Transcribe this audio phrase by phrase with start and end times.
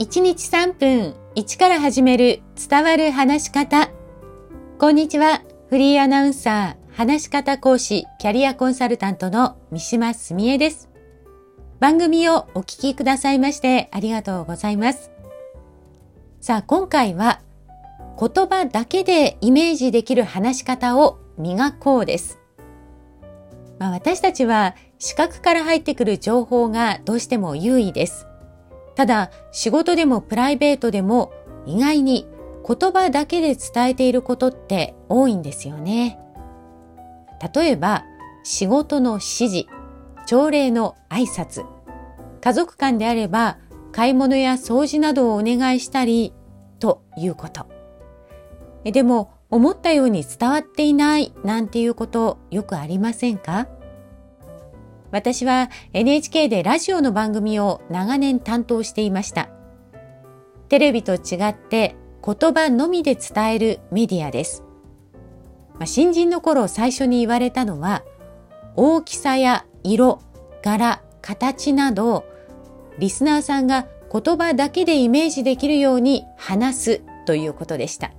[0.00, 3.92] 1日3分1から始める伝わる話し方。
[4.76, 5.42] こんにちは。
[5.70, 10.90] フリーアナウンサー、話し方講師、キャリアコンサルタントの三島澄江です。
[11.78, 15.12] 番組をお聞きくださいましてありがとうございます。
[16.40, 17.40] さあ、今回は
[18.18, 22.40] 言葉だけでイメージできる話し方を磨こうです。
[23.78, 28.26] まあ、私たちは視覚から入ってくる情報がどうしても優位です。
[28.94, 31.32] ただ、仕事でもプライベートでも
[31.66, 32.28] 意外に
[32.66, 36.18] 言葉だけで伝えていることって多いんですよね。
[37.54, 38.04] 例えば、
[38.42, 39.66] 仕事の指示、
[40.26, 41.64] 朝礼の挨拶、
[42.40, 43.58] 家族間であれば
[43.92, 46.32] 買い物や掃除などをお願いしたり
[46.78, 47.66] ということ。
[48.84, 53.68] でも、思ったように伝わっていないなんていうことよくありませんか？
[55.14, 59.48] 私は NHK でラジオの番組を長年担当していました。
[60.68, 64.64] テレビと違って言葉のみで伝えるメディアです。
[65.74, 68.02] まあ、新人の頃最初に言われたのは、
[68.74, 70.18] 大きさや色、
[70.64, 72.24] 柄、形など、
[72.98, 78.10] リスナーさんが言葉だけでイメージできるように話すということでした。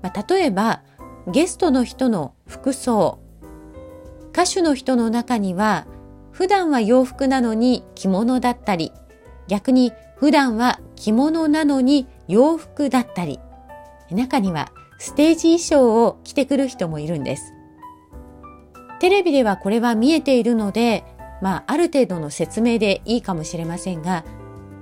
[0.00, 0.82] まあ、例えば、
[1.26, 3.18] ゲストの人の服装、
[4.32, 5.86] 歌手の人の中には
[6.32, 8.92] 普段は洋服なのに着物だったり
[9.48, 13.40] 逆に普段は着物なのに洋服だったり
[14.10, 17.54] 中にはステージ衣装を着てくる人もいるんです。
[19.00, 21.04] テレビではこれは見えているので、
[21.40, 24.24] まあある程度の説明でいいかもしれませんが、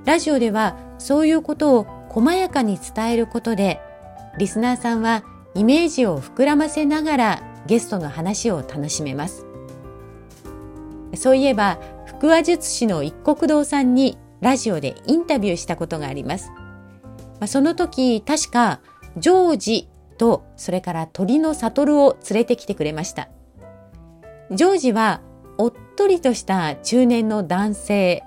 [0.07, 3.81] ラジオではそういうことを細やかに伝えることで、
[4.39, 5.23] リスナーさんは
[5.55, 9.47] イメージを膨らませながらゲストの話を楽しめます。
[11.15, 11.79] そういえば、
[12.21, 16.51] 腹話術師の一国堂さんにラジオでインタビューしたことがあります。
[17.41, 18.81] ま、その時、確か、
[19.17, 23.29] ジョージと、それから鳥の悟を連れてきてくれました。
[24.51, 25.21] ジョージは、
[25.59, 28.23] おっとりとした中年の男性、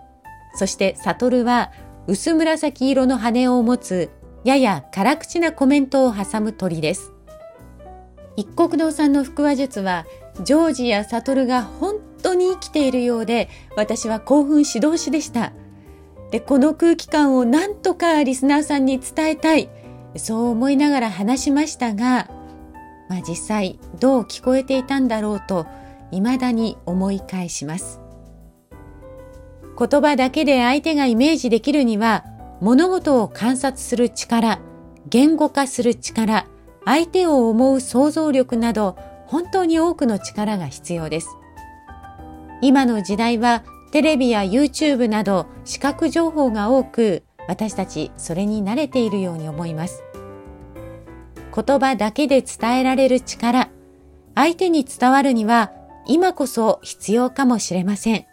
[0.55, 1.71] そして悟は
[2.07, 4.09] 薄紫色の羽を持つ
[4.43, 7.13] やや辛口なコメントを挟む鳥です。
[8.39, 10.05] 一国堂さんの腹話術は
[10.45, 15.51] ジョージや悟が本当に生きているようで私は興奮し通しでした。
[16.31, 19.69] でこの空気感をなんとかリスナーさんに伝えたい。
[20.15, 22.29] そう思いながら話しましたが、
[23.09, 25.67] まあ、実際どう聞こえていたんだろうと
[26.11, 27.99] 未だに思い返します。
[29.77, 32.23] 言葉だけで相手がイメージできるには
[32.61, 34.61] 物事を観察する力
[35.09, 36.47] 言語化する力
[36.85, 41.29] 相手を思う想像力など本当に多くの力が必要です。
[42.61, 50.03] 今の時代はテレビや YouTube など視覚情報が多く私たちそれに慣れているように思います。
[51.55, 53.69] 言葉だけで伝えられる力、
[54.35, 55.71] 相手に伝わるには
[56.05, 58.25] 今こそ必要かもしれません。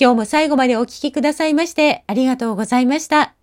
[0.00, 3.34] 今日も最後までお聞きくださいましてありがとうございました。